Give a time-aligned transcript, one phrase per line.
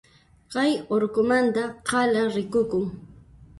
[0.53, 2.85] Kay urqumanta k'ala rikukun.